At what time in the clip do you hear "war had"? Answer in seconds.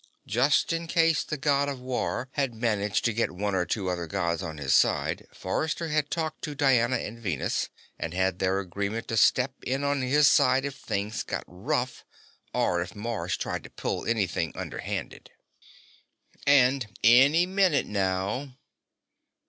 1.79-2.55